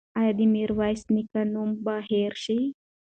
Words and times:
ایا 0.19 0.31
د 0.37 0.41
میرویس 0.53 1.01
نیکه 1.13 1.41
نوم 1.53 1.69
به 1.83 1.95
هېر 2.09 2.33
شي؟ 2.43 2.59